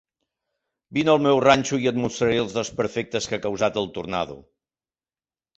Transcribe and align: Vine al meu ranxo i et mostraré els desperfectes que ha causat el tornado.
Vine 0.97 1.11
al 1.13 1.21
meu 1.25 1.41
ranxo 1.43 1.79
i 1.83 1.85
et 1.91 1.99
mostraré 2.05 2.39
els 2.45 2.55
desperfectes 2.57 3.29
que 3.33 3.39
ha 3.39 3.45
causat 3.47 3.81
el 3.83 3.91
tornado. 3.99 4.43